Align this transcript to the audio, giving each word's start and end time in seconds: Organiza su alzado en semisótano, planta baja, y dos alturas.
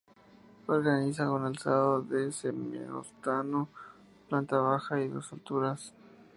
Organiza 0.65 1.27
su 1.27 1.35
alzado 1.35 2.03
en 2.17 2.31
semisótano, 2.31 3.69
planta 4.27 4.57
baja, 4.57 4.99
y 4.99 5.07
dos 5.07 5.31
alturas. 5.31 5.93